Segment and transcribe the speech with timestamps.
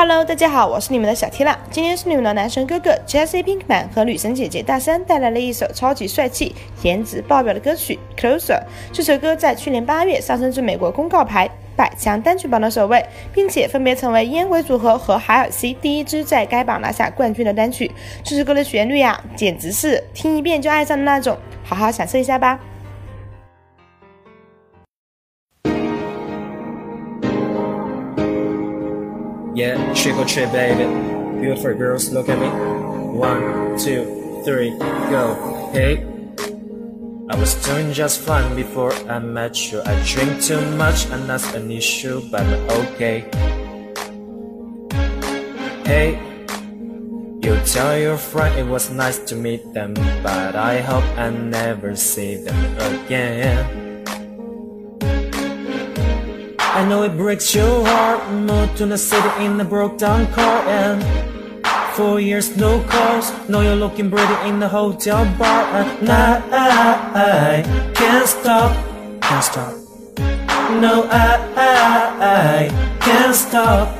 [0.00, 1.58] Hello，大家好，我是你们的小 T 啦。
[1.70, 8.54] 今天是你们的男神哥哥 Jesse Pinkman 和女神姐姐大山带来了一首超级帅气、颜值爆表的歌曲《Closer》。
[8.94, 17.92] 这首歌在去年八月上升至美国公告牌百强单曲榜的首位，并且分别成为烟鬼组合和海尔 C 第一支在该榜拿下冠军的单曲。
[18.24, 22.58] 这首歌的旋律啊，简直是听一遍就爱上的那种，好好享受一下吧。
[30.00, 30.88] Trick or treat, baby.
[31.40, 32.48] Beautiful girls, look at me.
[33.12, 34.70] One, two, three,
[35.12, 35.36] go.
[35.72, 36.06] Hey.
[37.28, 39.82] I was doing just fine before I met you.
[39.84, 42.46] I drink too much and that's an issue, but
[42.80, 43.28] okay.
[45.84, 46.16] Hey.
[47.42, 49.92] You tell your friend it was nice to meet them,
[50.22, 53.89] but I hope I never see them again.
[56.80, 58.32] I know it breaks your heart.
[58.32, 60.64] Moved to the city in a broke down car.
[60.66, 61.04] And
[61.94, 65.62] four years no calls Know you're looking pretty in the hotel bar.
[65.76, 66.40] And I,
[67.12, 68.72] I can't stop
[69.20, 69.74] Can't stop.
[70.80, 73.99] No, I, I, I can't stop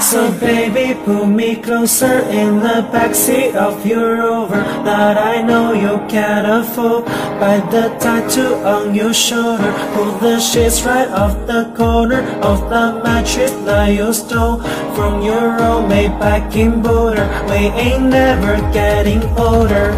[0.00, 5.98] so baby, pull me closer in the backseat of your Rover That I know you
[6.08, 7.04] can't afford.
[7.40, 9.72] By the tattoo on your shoulder.
[9.94, 14.60] Pull the sheets right off the corner Of the mattress that you stole
[14.94, 19.94] From your roommate back in Boulder We ain't never getting older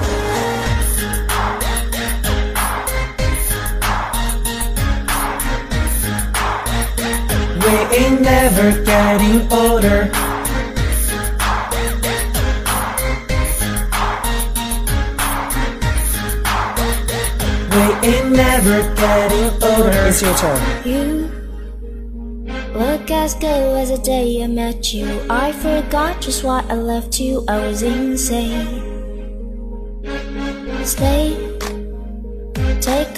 [7.92, 10.10] ain't never getting older.
[17.72, 20.06] We ain't never getting older.
[20.08, 20.86] It's your turn.
[20.86, 21.30] You
[22.74, 25.06] look as good as the day I met you.
[25.30, 27.44] I forgot just why I left you.
[27.48, 28.84] I was insane.
[30.84, 31.47] Stay,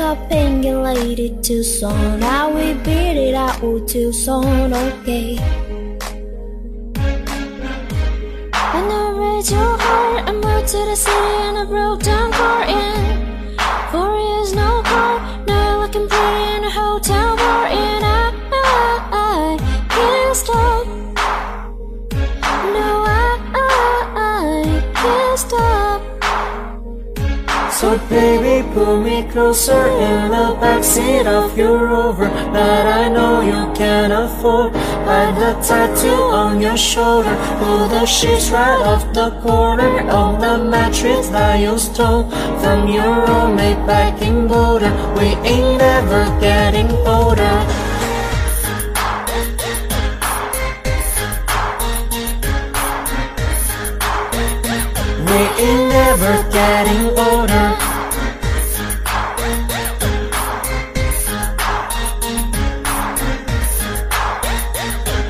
[0.01, 2.21] up and get lady too soon.
[2.21, 4.73] Now we beat it out too soon.
[4.73, 5.39] Okay.
[8.53, 10.29] I know it's your heart.
[10.29, 13.57] I moved to the city and I broke down car in.
[13.93, 15.45] Four years no car.
[15.47, 20.87] Now you're looking pretty in a hotel bar and I, I, I can't stop.
[22.77, 23.69] No, I, I,
[24.17, 26.10] I can't stop.
[27.81, 33.73] So baby, pull me closer in the backseat of your Rover that I know you
[33.75, 34.75] can afford.
[35.09, 40.63] By the tattoo on your shoulder, pull the sheets right off the corner of the
[40.63, 42.29] mattress that you stole
[42.61, 44.93] from your roommate back in Boulder.
[45.17, 47.90] We ain't never getting older.
[56.11, 57.77] Never getting older.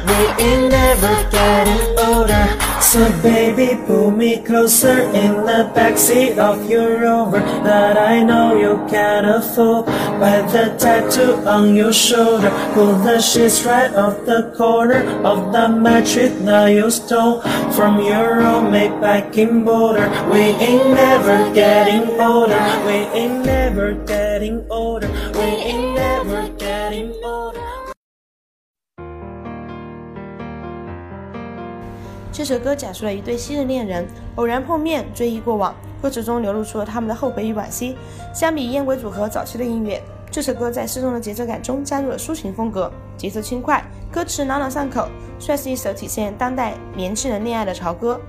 [0.06, 2.59] We ain't never getting older.
[2.90, 8.84] So baby, pull me closer in the backseat of your Rover that I know you
[8.90, 9.86] can afford.
[10.18, 15.68] By the tattoo on your shoulder, pull the sheets right off the corner of the
[15.68, 17.42] mattress that you stole
[17.78, 20.10] from your roommate back in Boulder.
[20.28, 22.58] We ain't never getting older.
[22.84, 25.06] We ain't never getting older.
[25.34, 27.69] We ain't never getting older.
[32.32, 37.96] 这首歌讲述了一对昔日恋人偶然碰面，追忆过往，歌词中流露出了他们的后悔与惋惜。
[38.32, 45.08] 相比烟鬼组合早期的音乐，这首歌在适中的节奏感中加入了抒情风格，节奏轻快，歌词朗朗上口，
[45.40, 48.20] 算是一首体现当代年轻人恋爱的潮歌。